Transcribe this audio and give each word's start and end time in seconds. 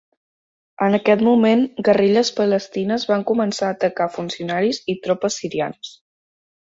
En 0.85 0.95
aquest 0.97 1.23
moment 1.27 1.59
guerrilles 1.89 2.31
palestines 2.39 3.05
van 3.11 3.25
començar 3.33 3.69
a 3.69 3.75
atacar 3.77 4.09
funcionaris 4.15 4.81
i 4.95 4.97
tropes 5.05 5.39
sirianes. 5.43 5.93